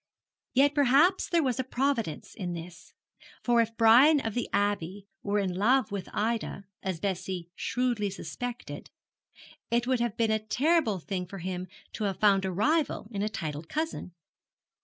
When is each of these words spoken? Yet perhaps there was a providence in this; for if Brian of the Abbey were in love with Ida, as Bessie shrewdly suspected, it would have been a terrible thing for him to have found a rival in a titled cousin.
Yet 0.55 0.73
perhaps 0.73 1.29
there 1.29 1.43
was 1.43 1.59
a 1.59 1.63
providence 1.63 2.33
in 2.33 2.53
this; 2.53 2.91
for 3.43 3.61
if 3.61 3.77
Brian 3.77 4.19
of 4.19 4.33
the 4.33 4.49
Abbey 4.51 5.05
were 5.21 5.37
in 5.37 5.53
love 5.53 5.91
with 5.91 6.09
Ida, 6.11 6.65
as 6.81 6.99
Bessie 6.99 7.51
shrewdly 7.53 8.09
suspected, 8.09 8.89
it 9.69 9.85
would 9.85 9.99
have 9.99 10.17
been 10.17 10.31
a 10.31 10.39
terrible 10.43 10.97
thing 10.97 11.27
for 11.27 11.37
him 11.37 11.67
to 11.93 12.05
have 12.05 12.19
found 12.19 12.45
a 12.45 12.51
rival 12.51 13.09
in 13.11 13.21
a 13.21 13.29
titled 13.29 13.69
cousin. 13.69 14.13